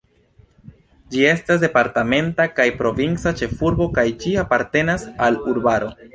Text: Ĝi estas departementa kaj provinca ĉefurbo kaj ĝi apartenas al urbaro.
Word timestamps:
Ĝi 1.11 1.19
estas 1.31 1.61
departementa 1.63 2.47
kaj 2.61 2.67
provinca 2.81 3.35
ĉefurbo 3.43 3.89
kaj 3.99 4.09
ĝi 4.25 4.35
apartenas 4.47 5.09
al 5.29 5.41
urbaro. 5.55 5.95